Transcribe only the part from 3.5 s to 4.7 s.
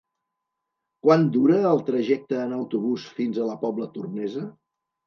la Pobla Tornesa?